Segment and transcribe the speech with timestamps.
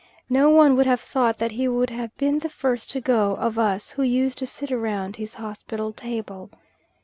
[0.31, 3.59] No one would have thought that he would have been the first to go of
[3.59, 6.49] us who used to sit round his hospitable table.